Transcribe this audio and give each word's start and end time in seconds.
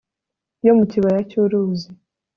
yo 0.65 0.71
mu 0.77 0.85
kibaya 0.91 1.19
cy'uruzi 1.29 1.89